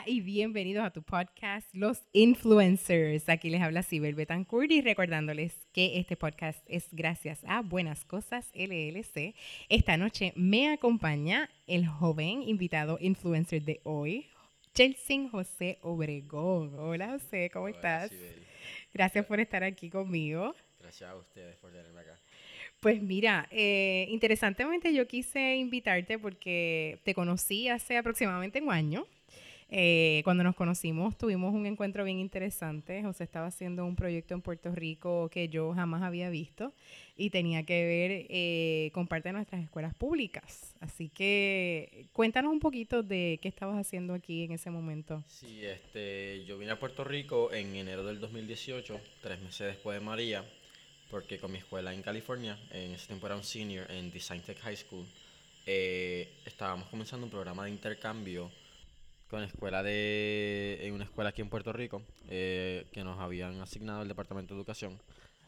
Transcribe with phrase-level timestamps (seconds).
[0.00, 3.28] Hola y bienvenidos a tu podcast Los Influencers.
[3.28, 8.48] Aquí les habla Sibel Betancourt y recordándoles que este podcast es gracias a Buenas Cosas
[8.54, 9.34] LLC.
[9.68, 14.26] Esta noche me acompaña el joven invitado influencer de hoy,
[14.72, 16.78] Chelsea José Obregón.
[16.78, 18.10] Hola José, ¿cómo estás?
[18.94, 20.54] Gracias por estar aquí conmigo.
[20.78, 22.18] Gracias a ustedes por tenerme acá.
[22.80, 29.06] Pues mira, eh, interesantemente yo quise invitarte porque te conocí hace aproximadamente un año.
[29.72, 33.02] Eh, cuando nos conocimos tuvimos un encuentro bien interesante.
[33.02, 36.74] José estaba haciendo un proyecto en Puerto Rico que yo jamás había visto
[37.16, 40.74] y tenía que ver eh, con parte de nuestras escuelas públicas.
[40.80, 45.22] Así que cuéntanos un poquito de qué estabas haciendo aquí en ese momento.
[45.28, 50.04] Sí, este, yo vine a Puerto Rico en enero del 2018, tres meses después de
[50.04, 50.44] María,
[51.10, 54.58] porque con mi escuela en California, en ese tiempo era un senior en Design Tech
[54.58, 55.06] High School,
[55.66, 58.50] eh, estábamos comenzando un programa de intercambio
[59.30, 64.02] con escuela de en una escuela aquí en Puerto Rico eh, que nos habían asignado
[64.02, 65.00] el departamento de educación.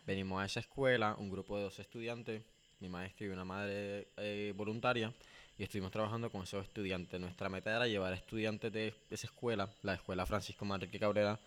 [0.07, 2.43] Venimos a esa escuela un grupo de dos estudiantes
[2.79, 5.13] mi maestra y una madre eh, voluntaria
[5.59, 7.21] y estuvimos trabajando con esos estudiantes.
[7.21, 11.39] Nuestra meta era llevar a estudiantes de esa escuela la escuela Francisco Manrique Cabrera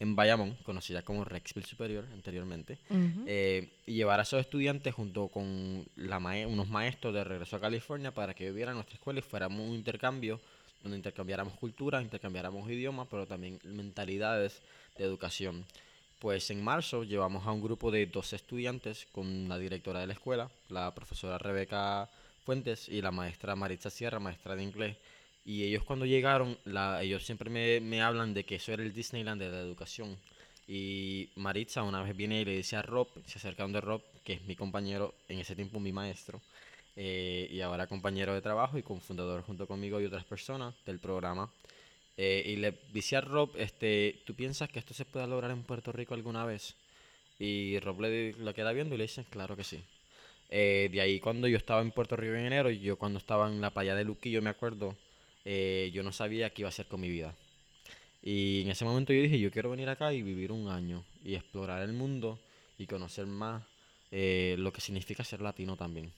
[0.00, 2.78] en Bayamón, conocida como Rexville Superior anteriormente,
[3.26, 8.12] eh, y llevar a esos estudiantes junto con la unos maestros de regreso a California
[8.12, 10.40] para que vivieran nuestra escuela y fuéramos un intercambio
[10.84, 14.60] donde intercambiáramos cultura, intercambiáramos idiomas, pero también mentalidades
[14.96, 15.64] de educación.
[16.20, 20.12] Pues en marzo llevamos a un grupo de 12 estudiantes con la directora de la
[20.12, 22.08] escuela, la profesora Rebeca
[22.44, 24.96] Fuentes y la maestra Maritza Sierra, maestra de inglés.
[25.46, 26.56] Y ellos cuando llegaron,
[27.00, 30.16] ellos siempre me, me hablan de que eso era el Disneyland de la educación.
[30.68, 34.34] Y Maritza una vez viene y le dice a Rob, se acerca donde Rob, que
[34.34, 36.40] es mi compañero, en ese tiempo mi maestro,
[36.96, 41.52] eh, y ahora compañero de trabajo y cofundador junto conmigo y otras personas del programa.
[42.16, 45.64] Eh, y le dice a Rob, este, ¿tú piensas que esto se pueda lograr en
[45.64, 46.76] Puerto Rico alguna vez?
[47.38, 49.82] Y Rob le, lo queda viendo y le dice, claro que sí.
[50.50, 53.60] Eh, de ahí cuando yo estaba en Puerto Rico en enero, yo cuando estaba en
[53.60, 54.96] la playa de Luquillo, me acuerdo,
[55.44, 57.34] yo no sabía qué iba a hacer con mi vida.
[58.22, 61.34] Y en ese momento yo dije, yo quiero venir acá y vivir un año y
[61.34, 62.38] explorar el mundo
[62.78, 63.62] y conocer más
[64.12, 66.12] lo que significa ser latino también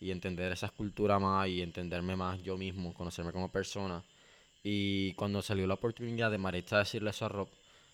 [0.00, 4.02] y entender esas culturas más y entenderme más yo mismo, conocerme como persona.
[4.62, 7.48] Y cuando salió la oportunidad de Maritza decirle eso a Rob,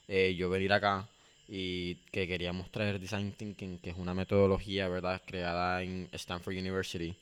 [0.09, 1.09] eh, yo venir acá
[1.49, 7.15] y que queríamos traer Design Thinking, que es una metodología, ¿verdad?, creada en Stanford University,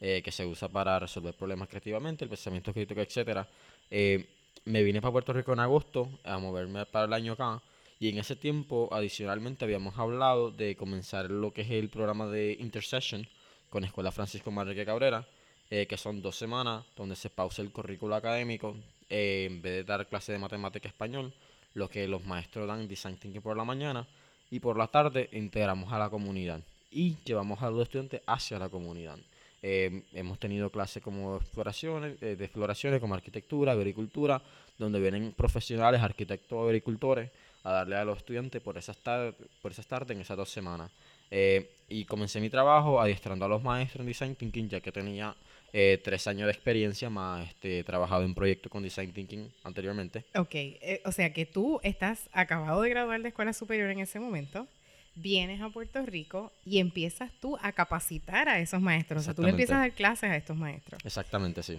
[0.00, 3.46] eh, que se usa para resolver problemas creativamente, el pensamiento crítico, etc.
[3.90, 4.26] Eh,
[4.66, 7.62] me vine para Puerto Rico en agosto a moverme para el año acá.
[8.00, 12.56] Y en ese tiempo, adicionalmente, habíamos hablado de comenzar lo que es el programa de
[12.60, 13.26] Intercession,
[13.68, 15.26] con Escuela Francisco Manrique Cabrera,
[15.70, 18.76] eh, que son dos semanas donde se pausa el currículo académico
[19.08, 21.32] eh, en vez de dar clase de matemática español,
[21.74, 24.06] lo que los maestros dan design thinking por la mañana
[24.50, 28.68] y por la tarde integramos a la comunidad y llevamos a los estudiantes hacia la
[28.68, 29.18] comunidad.
[29.60, 34.40] Eh, hemos tenido clases como exploraciones, de exploraciones como arquitectura, agricultura,
[34.78, 37.30] donde vienen profesionales, arquitectos, agricultores,
[37.64, 40.90] a darle a los estudiantes por esas, tardes, por esas tardes en esas dos semanas.
[41.30, 45.34] Eh, y comencé mi trabajo adiestrando a los maestros en Design Thinking, ya que tenía
[45.72, 50.24] eh, tres años de experiencia, más este, trabajado en proyectos con Design Thinking anteriormente.
[50.34, 54.20] Ok, eh, o sea que tú estás acabado de graduar de escuela superior en ese
[54.20, 54.66] momento,
[55.14, 59.22] vienes a Puerto Rico y empiezas tú a capacitar a esos maestros.
[59.22, 61.04] O sea, tú le empiezas a dar clases a estos maestros.
[61.04, 61.78] Exactamente, sí.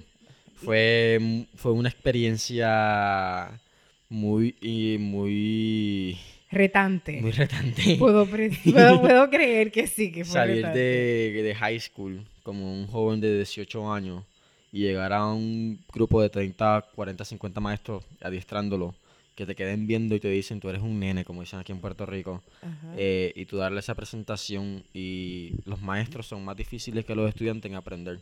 [0.56, 3.60] Fue, fue una experiencia
[4.10, 4.56] muy,
[5.00, 6.20] muy
[6.52, 7.22] retante.
[7.22, 7.96] Muy retante.
[7.98, 13.22] Puedo, puedo, creer que sí, que fue Salir De, de high school como un joven
[13.22, 14.24] de 18 años
[14.72, 18.94] y llegar a un grupo de 30, 40, 50 maestros adiestrándolo,
[19.36, 21.80] que te queden viendo y te dicen, tú eres un nene, como dicen aquí en
[21.80, 22.44] Puerto Rico,
[22.98, 27.72] eh, y tú darle esa presentación y los maestros son más difíciles que los estudiantes
[27.72, 28.20] en aprender,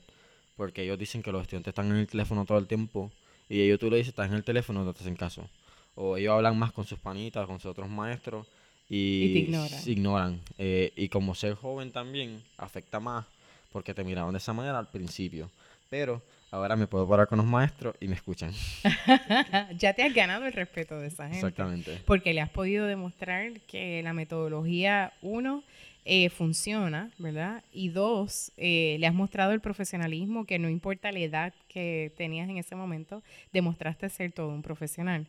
[0.55, 3.11] porque ellos dicen que los estudiantes están en el teléfono todo el tiempo
[3.49, 5.49] y ellos tú le dices, estás en el teléfono, no te hacen caso
[5.97, 8.47] o ellos hablan más con sus panitas, con sus otros maestros
[8.87, 9.79] y, te ignoran.
[9.79, 10.39] Se ignoran.
[10.57, 13.25] Eh, y como ser joven también afecta más
[13.71, 15.49] porque te miraban de esa manera al principio.
[15.89, 16.21] Pero
[16.51, 18.51] ahora me puedo parar con los maestros y me escuchan.
[19.77, 21.37] ya te has ganado el respeto de esa gente.
[21.37, 21.99] Exactamente.
[22.05, 25.63] Porque le has podido demostrar que la metodología, uno,
[26.05, 27.63] eh, funciona, ¿verdad?
[27.73, 32.47] Y dos, eh, le has mostrado el profesionalismo que no importa la edad que tenías
[32.49, 35.27] en ese momento, demostraste ser todo un profesional.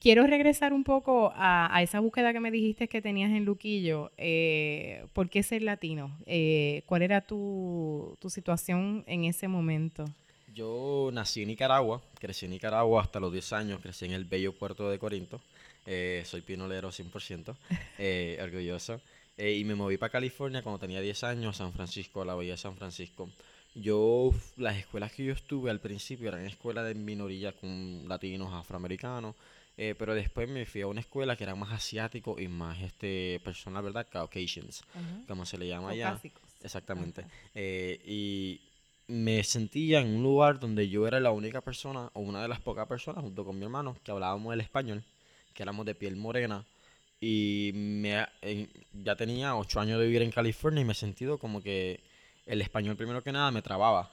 [0.00, 4.12] Quiero regresar un poco a, esa búsqueda que me dijiste que tenías en Luquillo.
[4.16, 6.16] Eh, ¿Por qué ser latino?
[6.26, 10.04] Eh, ¿Cuál era tu, situación en ese momento?
[10.54, 14.52] Yo nací en Nicaragua, crecí en Nicaragua hasta los 10 años, crecí en el bello
[14.52, 15.40] puerto de Corinto.
[15.84, 17.56] Eh, soy pinolero 100%,
[17.98, 19.00] eh, orgulloso.
[19.36, 22.52] Eh, y me moví para California cuando tenía 10 años, San Francisco, a la Bahía
[22.52, 23.30] de San Francisco.
[23.74, 29.36] Yo, las escuelas que yo estuve al principio eran escuelas de minoría con latinos, afroamericanos,
[29.80, 33.40] eh, pero después me fui a una escuela que era más asiático y más este
[33.44, 34.08] personal, ¿verdad?
[34.10, 34.82] Caucasians,
[35.28, 36.20] como se le llama allá.
[36.64, 37.24] Exactamente.
[37.54, 38.60] Eh, y
[39.06, 42.60] me sentía en un lugar donde yo era la única persona, o una de las
[42.60, 45.04] pocas personas, junto con mi hermano, que hablábamos el español,
[45.54, 46.64] que éramos de piel morena.
[47.20, 48.26] Y me,
[48.92, 52.00] ya tenía ocho años de vivir en California y me he sentido como que
[52.46, 54.10] el español primero que nada me trababa.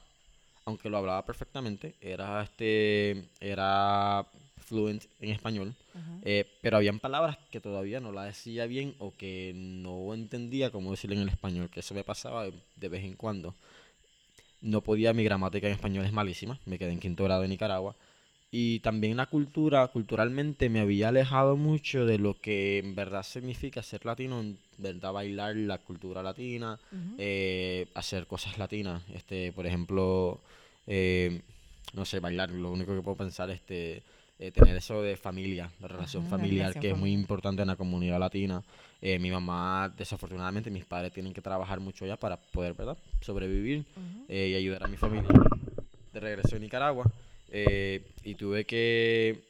[0.64, 4.26] Aunque lo hablaba perfectamente, era este era
[4.66, 5.74] fluent en español,
[6.22, 10.90] eh, pero habían palabras que todavía no la decía bien o que no entendía cómo
[10.90, 13.54] decirle en el español, que eso me pasaba de, vez en cuando.
[14.60, 17.94] No podía, mi gramática en español es malísima, me quedé en quinto grado en Nicaragua.
[18.50, 23.82] Y también la cultura, culturalmente me había alejado mucho de lo que en verdad significa
[23.82, 26.78] ser latino, en verdad bailar la cultura latina,
[27.18, 29.02] eh, hacer cosas latinas.
[29.12, 30.40] Este, por ejemplo,
[30.86, 31.42] eh,
[31.94, 34.02] no sé, bailar, lo único que puedo pensar es este,
[34.38, 38.20] eh, tener eso de familia, la relación familiar, que es muy importante en la comunidad
[38.20, 38.62] latina.
[39.00, 43.86] Eh, mi mamá, desafortunadamente, mis padres tienen que trabajar mucho allá para poder, ¿verdad?, sobrevivir
[44.28, 45.28] eh, y ayudar a mi familia.
[46.12, 47.10] De regreso a Nicaragua
[47.50, 49.42] y tuve que,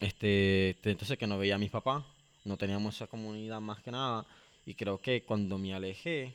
[0.00, 2.04] este, entonces que no veía a mis papás,
[2.44, 4.26] no teníamos esa comunidad más que nada
[4.66, 6.34] y creo que cuando me alejé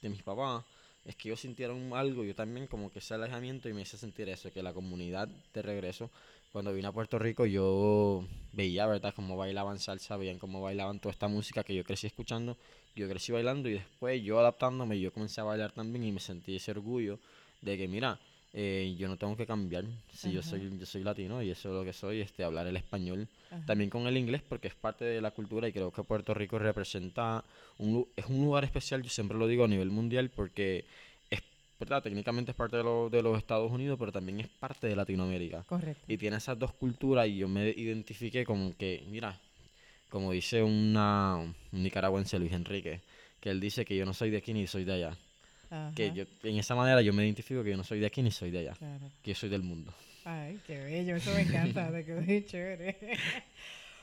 [0.00, 0.64] de mis papás,
[1.04, 4.28] es que ellos sintieron algo, yo también como que ese alejamiento y me hice sentir
[4.28, 6.10] eso, que la comunidad de regreso
[6.58, 11.12] cuando vine a Puerto Rico yo veía, ¿verdad?, cómo bailaban salsa, veían cómo bailaban toda
[11.12, 12.56] esta música que yo crecí escuchando,
[12.96, 16.56] yo crecí bailando y después yo adaptándome, yo comencé a bailar también y me sentí
[16.56, 17.20] ese orgullo
[17.62, 18.18] de que, mira,
[18.52, 21.74] eh, yo no tengo que cambiar, si yo soy yo soy latino y eso es
[21.76, 23.28] lo que soy, este hablar el español,
[23.64, 26.58] también con el inglés porque es parte de la cultura y creo que Puerto Rico
[26.58, 27.44] representa,
[27.76, 30.86] un, es un lugar especial, yo siempre lo digo a nivel mundial porque
[31.78, 32.02] ¿verdad?
[32.02, 35.62] Técnicamente es parte de, de, los Estados Unidos, pero también es parte de Latinoamérica.
[35.64, 36.04] Correcto.
[36.08, 39.38] Y tiene esas dos culturas y yo me identifiqué con que, mira,
[40.08, 43.00] como dice una, un nicaragüense, Luis Enrique,
[43.40, 45.16] que él dice que yo no soy de aquí ni soy de allá.
[45.94, 48.30] Que yo, en esa manera yo me identifico que yo no soy de aquí ni
[48.30, 48.74] soy de allá.
[49.22, 49.92] Que yo soy del mundo.
[50.24, 52.96] Ay, qué bello, eso me encanta, de que chévere.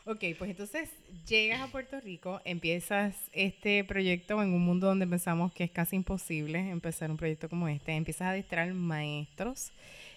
[0.08, 0.88] Ok, pues entonces
[1.28, 5.96] llegas a Puerto Rico, empiezas este proyecto en un mundo donde pensamos que es casi
[5.96, 7.94] imposible empezar un proyecto como este.
[7.94, 9.72] Empiezas a adestrar maestros,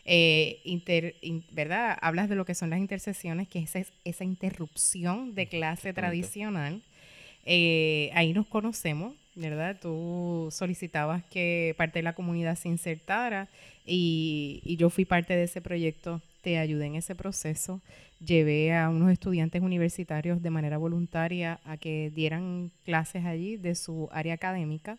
[0.04, 0.60] eh,
[1.52, 1.96] ¿verdad?
[2.02, 6.82] Hablas de lo que son las intercesiones, que es esa interrupción de clase tradicional.
[7.46, 9.78] Eh, ahí nos conocemos, ¿verdad?
[9.80, 13.48] Tú solicitabas que parte de la comunidad se insertara
[13.86, 17.80] y, y yo fui parte de ese proyecto, te ayudé en ese proceso
[18.24, 24.08] llevé a unos estudiantes universitarios de manera voluntaria a que dieran clases allí de su
[24.12, 24.98] área académica.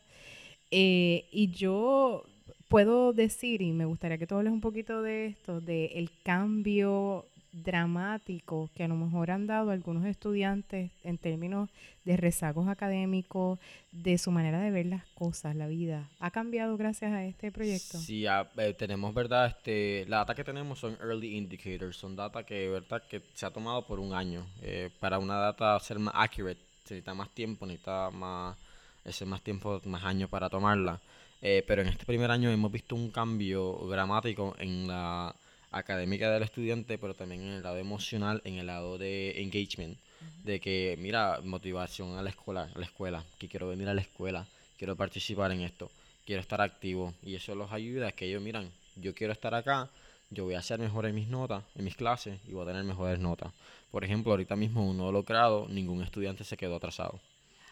[0.71, 2.23] Eh, y yo
[2.67, 7.25] puedo decir, y me gustaría que tú hables un poquito de esto, de el cambio
[7.51, 11.69] dramático que a lo mejor han dado algunos estudiantes en términos
[12.05, 13.59] de rezagos académicos,
[13.91, 16.09] de su manera de ver las cosas, la vida.
[16.19, 17.97] ¿Ha cambiado gracias a este proyecto?
[17.97, 19.47] Sí, eh, tenemos, ¿verdad?
[19.47, 23.03] Este, la data que tenemos son early indicators, son data que, ¿verdad?
[23.09, 24.45] que se ha tomado por un año.
[24.61, 28.57] Eh, para una data ser más accurate, se necesita más tiempo, necesita más,
[29.03, 30.99] ese más tiempo, más años para tomarla.
[31.41, 35.33] Eh, pero en este primer año hemos visto un cambio dramático en la
[35.71, 39.97] académica del estudiante, pero también en el lado emocional, en el lado de engagement,
[40.43, 44.01] de que, mira, motivación a la escuela, a la escuela, que quiero venir a la
[44.01, 44.45] escuela,
[44.77, 45.91] quiero participar en esto,
[46.25, 49.89] quiero estar activo, y eso los ayuda a que ellos, miran, yo quiero estar acá,
[50.31, 52.83] yo voy a hacer mejor en mis notas, en mis clases, y voy a tener
[52.83, 53.51] mejores notas.
[53.91, 57.19] Por ejemplo, ahorita mismo en un nuevo logrado, ningún estudiante se quedó atrasado.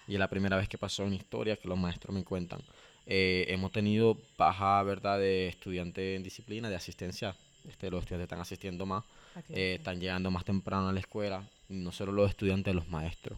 [0.07, 2.61] Y es la primera vez que pasó en historia que los maestros me cuentan.
[3.05, 7.35] Eh, hemos tenido baja, ¿verdad?, de estudiantes en disciplina, de asistencia
[7.67, 9.03] este, los estudiantes están asistiendo más,
[9.35, 13.37] ah, eh, están llegando más temprano a la escuela, no solo los estudiantes, los maestros.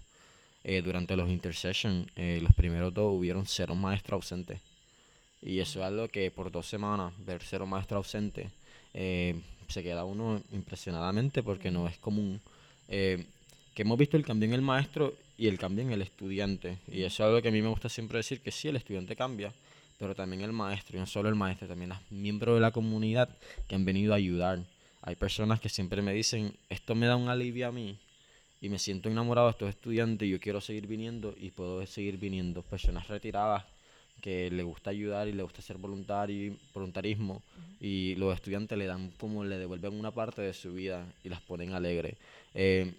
[0.63, 4.59] Eh, durante los intercessions, eh, los primeros dos hubieron cero maestros ausentes.
[5.41, 8.51] Y eso es algo que por dos semanas, ver cero maestros ausentes,
[8.91, 12.41] se queda uno impresionadamente porque no es común.
[12.88, 16.79] que hemos visto el cambio en el maestro y el cambio en el estudiante.
[16.91, 19.15] Y eso es algo que a mí me gusta siempre decir, que sí, el estudiante
[19.15, 19.53] cambia,
[19.99, 23.29] pero también el maestro, y no solo el maestro, también los miembros de la comunidad
[23.67, 24.59] que han venido a ayudar.
[25.01, 27.97] Hay personas que siempre me dicen, esto me da un alivio a mí
[28.61, 32.17] y me siento enamorado de estos estudiantes y yo quiero seguir viniendo y puedo seguir
[32.17, 32.61] viniendo.
[32.63, 33.65] Personas retiradas
[34.21, 37.41] que le gusta ayudar y le gusta hacer voluntari voluntarismo
[37.79, 41.41] y los estudiantes le dan como le devuelven una parte de su vida y las
[41.41, 42.15] ponen alegres.
[42.53, 42.93] Eh,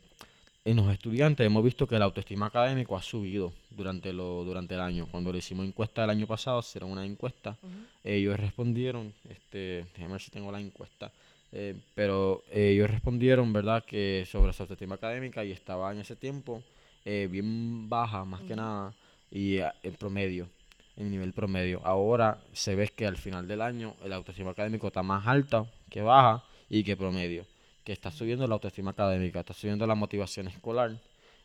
[0.64, 4.81] en los estudiantes hemos visto que la autoestima académico ha subido durante lo durante el
[4.81, 5.07] año.
[5.11, 7.57] Cuando le hicimos encuesta el año pasado, hicieron una encuesta,
[8.05, 11.11] ellos respondieron, este, déjame ver si tengo la encuesta,
[11.52, 16.62] eh, pero ellos respondieron, ¿verdad?, que sobre su autoestima académica y estaba en ese tiempo
[17.05, 18.93] eh, bien baja, más que nada,
[19.31, 20.49] y en promedio,
[20.97, 21.81] en nivel promedio.
[21.85, 26.02] Ahora se ve que al final del año el autoestima académico está más alta que
[26.02, 27.47] baja y que promedio
[27.91, 30.97] que está subiendo la autoestima académica, está subiendo la motivación escolar.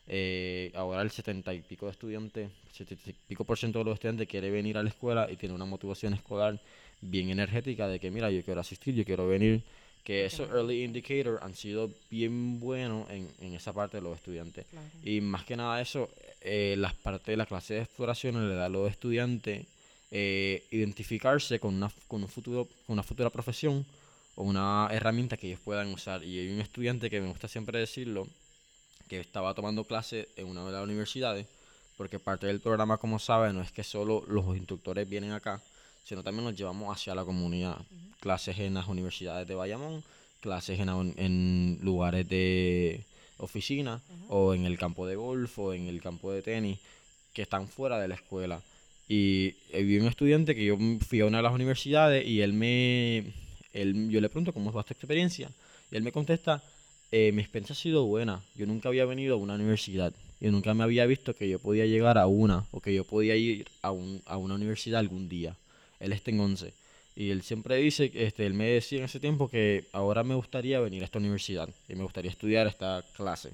[0.06, 3.94] Eh, ahora el 70 y pico de estudiantes, 70 y pico por ciento de los
[3.94, 6.60] estudiantes quiere venir a la escuela y tiene una motivación escolar
[7.00, 9.60] bien energética de que mira, yo quiero asistir, yo quiero venir,
[10.04, 14.66] que esos early indicators han sido bien buenos en, en esa parte de los estudiantes.
[15.02, 16.08] Y más que nada eso,
[16.42, 19.66] eh, las partes de la clase de exploración le da a los estudiantes
[20.12, 23.84] eh, identificarse con una, con, un futuro, con una futura profesión
[24.36, 26.22] o una herramienta que ellos puedan usar.
[26.22, 28.28] Y hay un estudiante que me gusta siempre decirlo,
[29.08, 31.46] que estaba tomando clase en una de las universidades,
[31.96, 35.60] porque parte del programa, como saben, no es que solo los instructores vienen acá,
[36.04, 37.78] sino también nos llevamos hacia la comunidad.
[38.20, 40.04] Clases en las universidades de Bayamón,
[40.40, 43.04] clases en, en lugares de
[43.38, 46.78] oficina, o en el campo de golf, o en el campo de tenis,
[47.32, 48.60] que están fuera de la escuela.
[49.08, 50.76] Y vi un estudiante que yo
[51.06, 53.32] fui a una de las universidades y él me
[53.76, 55.50] él, yo le pregunto cómo va tu experiencia
[55.90, 56.62] y él me contesta,
[57.12, 58.42] eh, mi experiencia ha sido buena.
[58.56, 60.12] Yo nunca había venido a una universidad.
[60.40, 63.36] y nunca me había visto que yo podía llegar a una o que yo podía
[63.36, 65.56] ir a, un, a una universidad algún día.
[65.98, 66.74] Él está en 11.
[67.14, 70.78] Y él siempre dice, este, él me decía en ese tiempo que ahora me gustaría
[70.80, 73.52] venir a esta universidad y me gustaría estudiar esta clase,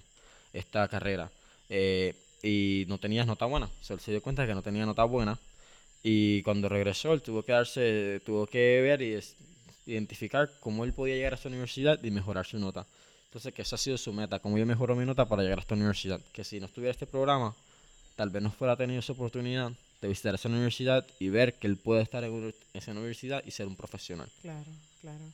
[0.52, 1.30] esta carrera.
[1.68, 3.70] Eh, y no tenía nota buena.
[3.88, 5.38] él se dio cuenta de que no tenía nota buena.
[6.02, 9.14] Y cuando regresó, él tuvo que darse, tuvo que ver y
[9.86, 12.86] identificar cómo él podía llegar a esta universidad y mejorar su nota.
[13.24, 15.62] Entonces, que esa ha sido su meta, cómo yo mejoro mi nota para llegar a
[15.62, 16.20] esta universidad.
[16.32, 17.54] Que si no estuviera este programa,
[18.14, 19.72] tal vez no fuera tenido esa oportunidad
[20.02, 23.66] de visitar esa universidad y ver que él puede estar en esa universidad y ser
[23.66, 24.28] un profesional.
[24.42, 24.70] Claro,
[25.00, 25.24] claro.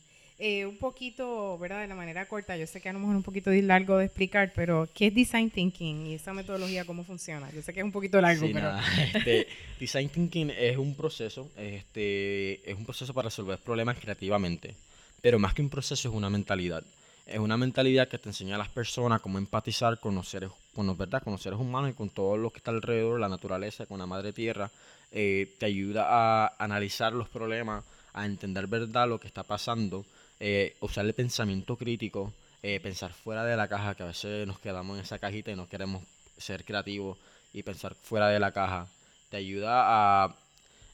[0.41, 1.81] Eh, un poquito, ¿verdad?
[1.81, 4.05] De la manera corta, yo sé que a lo mejor es un poquito largo de
[4.05, 7.51] explicar, pero ¿qué es Design Thinking y esa metodología cómo funciona?
[7.51, 8.71] Yo sé que es un poquito largo, pero...
[9.15, 9.49] Este,
[9.81, 14.77] design Thinking es un proceso, este, es un proceso para resolver problemas creativamente,
[15.21, 16.85] pero más que un proceso es una mentalidad.
[17.27, 20.97] Es una mentalidad que te enseña a las personas cómo empatizar con los seres, con
[20.97, 21.21] ¿verdad?
[21.21, 24.07] Con los seres humanos y con todo lo que está alrededor, la naturaleza, con la
[24.07, 24.71] madre tierra.
[25.11, 30.07] Eh, te ayuda a analizar los problemas, a entender verdad lo que está pasando
[30.41, 34.59] eh, usar el pensamiento crítico, eh, pensar fuera de la caja, que a veces nos
[34.61, 36.03] quedamos en esa cajita y no queremos
[36.37, 37.19] ser creativos
[37.53, 38.87] y pensar fuera de la caja,
[39.31, 40.35] te ayuda a,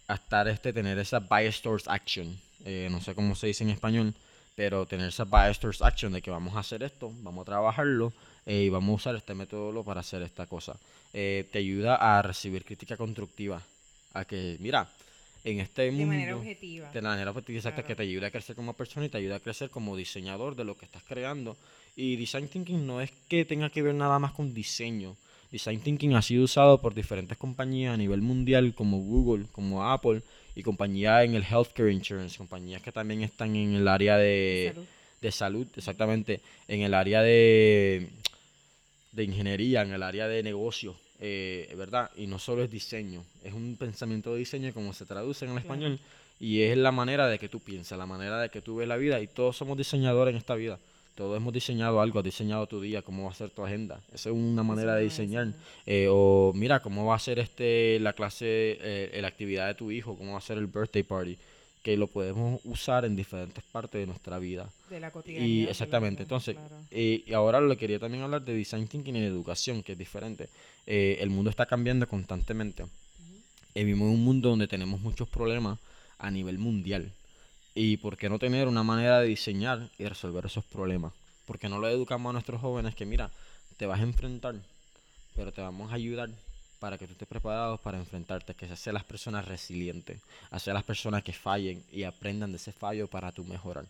[0.08, 2.38] estar este, tener esa bias towards action.
[2.64, 4.14] Eh, no sé cómo se dice en español,
[4.56, 8.12] pero tener esa bias towards action de que vamos a hacer esto, vamos a trabajarlo
[8.46, 10.76] y vamos a usar este método para hacer esta cosa.
[11.12, 13.60] te ayuda a recibir crítica constructiva.
[14.12, 14.86] A que, mira,
[15.44, 16.04] en este mundo.
[16.04, 16.90] De manera objetiva.
[16.90, 19.40] De manera objetiva, exacta, que te ayuda a crecer como persona y te ayuda a
[19.40, 21.56] crecer como diseñador de lo que estás creando.
[21.94, 25.16] Y Design Thinking no es que tenga que ver nada más con diseño.
[25.52, 30.22] Design Thinking ha sido usado por diferentes compañías a nivel mundial como Google, como Apple
[30.56, 34.86] y compañías en el healthcare insurance, compañías que también están en el área de, salud.
[35.20, 38.08] de salud, exactamente, en el área de,
[39.12, 42.10] de ingeniería, en el área de negocio eh, ¿verdad?
[42.16, 45.58] Y no solo es diseño, es un pensamiento de diseño como se traduce en el
[45.58, 46.00] español
[46.40, 48.96] y es la manera de que tú piensas, la manera de que tú ves la
[48.96, 50.78] vida y todos somos diseñadores en esta vida.
[51.14, 54.00] Todos hemos diseñado algo, has diseñado tu día, cómo va a ser tu agenda.
[54.12, 55.46] Esa es una manera de diseñar.
[55.86, 59.92] Eh, o mira, cómo va a ser este la clase, eh, la actividad de tu
[59.92, 61.38] hijo, cómo va a ser el birthday party
[61.84, 64.70] que lo podemos usar en diferentes partes de nuestra vida.
[64.88, 65.46] De la cotidianidad.
[65.46, 66.56] Y exactamente, entonces,
[66.90, 70.48] y ahora le quería también hablar de design thinking en educación, que es diferente.
[70.86, 72.86] Eh, el mundo está cambiando constantemente.
[73.74, 75.78] y vivimos en un mundo donde tenemos muchos problemas
[76.18, 77.12] a nivel mundial.
[77.74, 81.12] ¿Y por qué no tener una manera de diseñar y resolver esos problemas?
[81.44, 83.30] ¿Por qué no lo educamos a nuestros jóvenes que, mira,
[83.76, 84.54] te vas a enfrentar,
[85.36, 86.30] pero te vamos a ayudar
[86.84, 90.84] para que tú estés preparado para enfrentarte, que se hace las personas resilientes, hacer las
[90.84, 93.86] personas que fallen y aprendan de ese fallo para tú mejorar.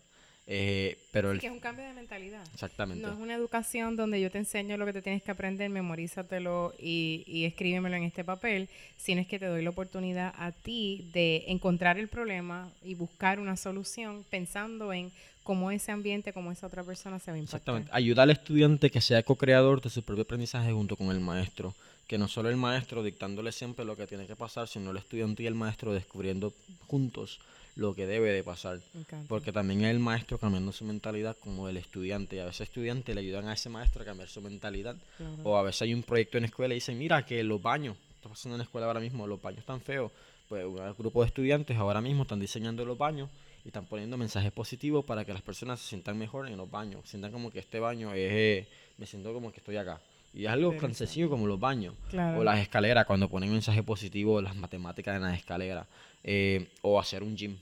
[0.47, 2.43] Eh, pero el, que es un cambio de mentalidad.
[2.53, 3.03] exactamente.
[3.03, 6.73] No es una educación donde yo te enseño lo que te tienes que aprender, memorízatelo
[6.77, 11.09] y, y escríbemelo en este papel, sino es que te doy la oportunidad a ti
[11.13, 15.11] de encontrar el problema y buscar una solución pensando en
[15.45, 17.59] cómo ese ambiente, cómo esa otra persona se va a impactar.
[17.59, 17.91] Exactamente.
[17.93, 21.73] Ayuda al estudiante que sea co-creador de su propio aprendizaje junto con el maestro.
[22.07, 25.41] Que no solo el maestro dictándole siempre lo que tiene que pasar, sino el estudiante
[25.41, 26.53] y el maestro descubriendo
[26.87, 27.39] juntos
[27.75, 28.79] lo que debe de pasar.
[29.27, 32.37] Porque también el maestro cambiando su mentalidad como el estudiante.
[32.37, 34.95] Y a veces estudiantes le ayudan a ese maestro a cambiar su mentalidad.
[35.17, 35.35] Claro.
[35.43, 37.97] O a veces hay un proyecto en la escuela y dicen, mira que los baños,
[38.15, 40.11] está pasando en la escuela ahora mismo, los baños están feos.
[40.47, 43.29] Pues un grupo de estudiantes ahora mismo están diseñando los baños
[43.63, 47.01] y están poniendo mensajes positivos para que las personas se sientan mejor en los baños.
[47.09, 48.67] Sientan como que este baño es, eh,
[48.97, 49.99] me siento como que estoy acá.
[50.35, 51.93] Y es algo tan sencillo como los baños.
[52.09, 52.39] Claro.
[52.39, 55.87] O las escaleras, cuando ponen mensaje positivo, las matemáticas en las escaleras.
[56.23, 57.55] Eh, o hacer un gym.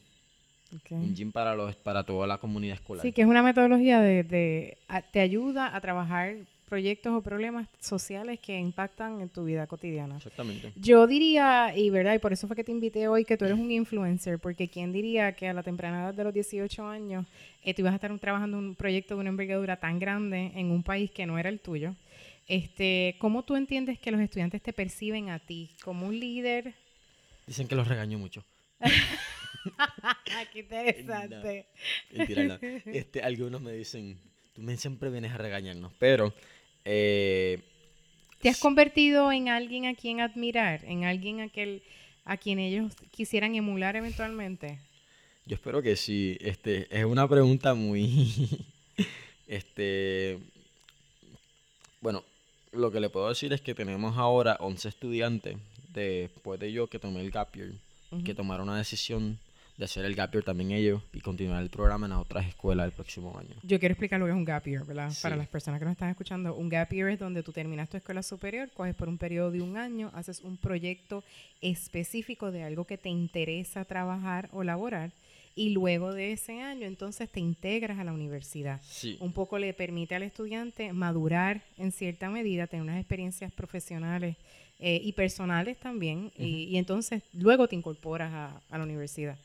[0.90, 3.04] Un gym para, los, para toda la comunidad escolar.
[3.04, 6.36] Sí, que es una metodología de, de- a- te ayuda a trabajar
[6.68, 10.18] proyectos o problemas sociales que impactan en tu vida cotidiana.
[10.18, 10.72] Exactamente.
[10.76, 13.60] Yo diría, y verdad, y por eso fue que te invité hoy, que tú eres
[13.60, 17.28] un influencer, porque quién diría que a la temprana edad de los 18 años
[17.64, 20.82] eh, tú ibas a estar trabajando un proyecto de una envergadura tan grande en un
[20.82, 21.94] país que no era el tuyo.
[22.48, 25.72] Este, ¿Cómo tú entiendes que los estudiantes te perciben a ti?
[25.84, 26.74] ¿Como un líder?
[27.48, 28.44] Dicen que los regaño mucho.
[30.52, 31.66] Qué interesante.
[32.12, 32.60] Mentira, no.
[32.92, 34.18] Este, algunos me dicen,
[34.54, 36.34] tú me siempre vienes a regañarnos, pero
[36.86, 37.60] eh,
[38.42, 40.84] ¿Te has convertido en alguien a quien admirar?
[40.86, 41.82] ¿En alguien a, quien-
[42.26, 44.80] a quien ellos quisieran emular eventualmente?
[45.46, 46.38] yo espero que sí.
[46.42, 48.66] Este, es una pregunta muy,
[49.48, 50.40] este,
[52.02, 52.24] bueno,
[52.74, 55.58] lo que le puedo decir es que tenemos ahora 11 estudiantes
[55.94, 57.72] después de yo que tomé el gap year,
[58.26, 59.40] que tomaron una decisión
[59.78, 62.86] de hacer el gap year también ellos y continuar el programa en las otras escuelas
[62.86, 63.56] el próximo año.
[63.64, 65.12] Yo quiero explicar lo que es un gap year, ¿verdad?
[65.22, 67.98] Para las personas que nos están escuchando, un gap year es donde tú terminas tu
[67.98, 71.24] escuela superior, coges por un periodo de un año, haces un proyecto
[71.62, 75.12] específico de algo que te interesa trabajar o laborar
[75.56, 78.82] y luego de ese año entonces te integras a la universidad.
[78.84, 79.18] Sí.
[79.20, 84.36] Un poco le permite al estudiante madurar en cierta medida, tener unas experiencias profesionales
[84.80, 89.38] eh, y personales también, y, y entonces luego te incorporas a, a la universidad.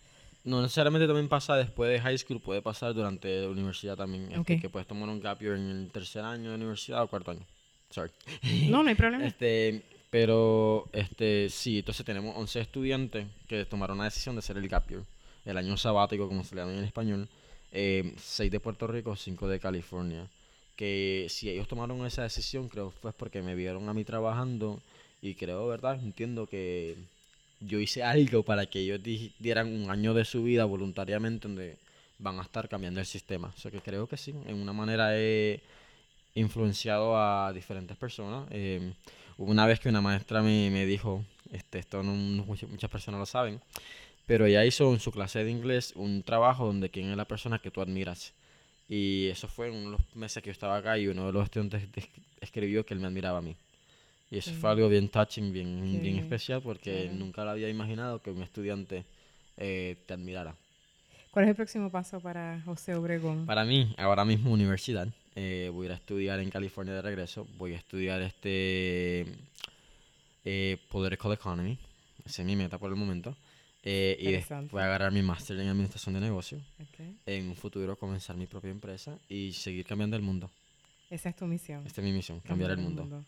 [0.45, 4.25] No necesariamente también pasa después de high school, puede pasar durante la universidad también.
[4.33, 4.61] este, Ok.
[4.63, 7.45] que puedes tomar un gap year en el tercer año de universidad o cuarto año.
[7.91, 8.11] Sorry.
[8.71, 9.27] No, no hay problema.
[9.27, 14.69] Este, pero este sí, entonces tenemos 11 estudiantes que tomaron la decisión de hacer el
[14.69, 15.03] gap year,
[15.51, 17.29] el año sabático, como se le llama en español.
[17.73, 20.27] Eh, 6 de Puerto Rico, 5 de California.
[20.77, 24.81] Que si ellos tomaron esa decisión, creo fue porque me vieron a mí trabajando
[25.23, 25.99] y creo, ¿verdad?
[26.03, 26.97] Entiendo que
[27.61, 31.77] yo hice algo para que ellos di- dieran un año de su vida voluntariamente donde
[32.19, 33.53] van a estar cambiando el sistema.
[33.57, 35.61] O sea que creo que sí, en una manera he
[36.35, 38.47] influenciado a diferentes personas.
[38.51, 38.93] Eh,
[39.39, 43.27] una vez que una maestra me, me dijo, este, esto no, no muchas personas lo
[43.27, 43.61] saben,
[44.29, 47.59] pero ella hizo en su clase de inglés un trabajo donde quién es la persona
[47.59, 48.35] que tú admiras.
[48.87, 51.33] Y eso fue en uno de los meses que yo estaba acá y uno de
[51.33, 51.83] los estudiantes
[52.43, 53.57] escribió que él me admiraba a mí.
[54.31, 58.21] Y eso fue algo bien touching, bien, bien bien, especial porque nunca lo había imaginado
[58.21, 59.07] que un estudiante
[59.57, 60.55] eh, te admirara.
[61.31, 63.47] ¿Cuál es el próximo paso para José Obregón?
[63.47, 65.09] Para mí, ahora mismo universidad.
[65.37, 67.47] eh, voy a ir a estudiar en California de regreso.
[67.57, 69.25] Voy a estudiar este
[70.45, 71.79] eh, Political Economy.
[72.27, 73.35] Esa es mi meta por el momento.
[73.85, 74.73] Eh, y des- Interesante.
[74.73, 76.63] voy a agarrar mi máster en Administración de Negocios.
[76.81, 77.07] Ok.
[77.27, 80.51] En un futuro comenzar mi propia empresa y seguir cambiando el mundo.
[81.11, 81.87] Esa es tu misión.
[81.87, 83.25] Esta es mi misión, cambiar el mundo.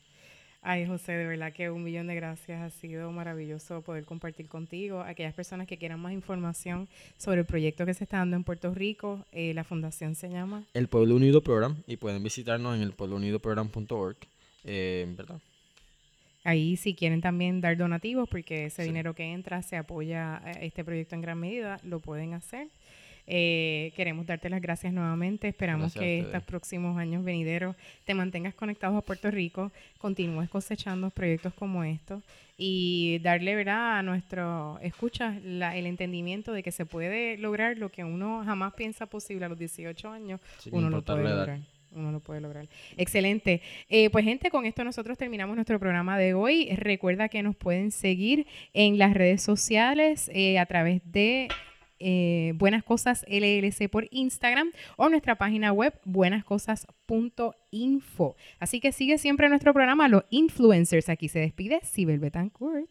[0.62, 2.60] Ay, José, de verdad que un millón de gracias.
[2.60, 5.00] Ha sido maravilloso poder compartir contigo.
[5.00, 6.86] Aquellas personas que quieran más información
[7.16, 10.64] sobre el proyecto que se está dando en Puerto Rico, eh, la fundación se llama.
[10.74, 14.16] El Pueblo Unido Program y pueden visitarnos en el pueblounidoprogram.org.
[14.64, 15.40] Eh, ¿Verdad?
[16.44, 18.88] Ahí si quieren también dar donativos, porque ese Sí.
[18.88, 22.68] dinero que entra se apoya a este proyecto en gran medida, lo pueden hacer.
[23.32, 25.46] Eh, queremos darte las gracias nuevamente.
[25.48, 31.10] Esperamos Gracias que estos próximos años venideros te mantengas conectados a Puerto Rico, continúes cosechando
[31.10, 32.24] proyectos como estos
[32.56, 37.90] y darle verdad a nuestro escucha la- el entendimiento de que se puede lograr lo
[37.90, 41.58] que uno jamás piensa posible a los 18 años, Sin uno lo puede edad.
[41.92, 42.68] Uno lo puede lograr.
[42.96, 43.62] Excelente.
[43.88, 46.68] Eh, pues gente, con esto nosotros terminamos nuestro programa de hoy.
[46.76, 51.48] Recuerda que nos pueden seguir en las redes sociales eh, a través de
[51.98, 58.36] eh, Buenas Cosas LLC por Instagram o nuestra página web buenascosas.info.
[58.58, 61.08] Así que sigue siempre nuestro programa Los Influencers.
[61.08, 62.90] Aquí se despide Sibel Betancourt.